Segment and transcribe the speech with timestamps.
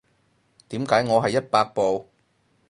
[0.69, 2.09] 點解我係一百步